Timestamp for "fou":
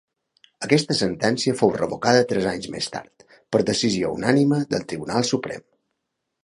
1.59-1.73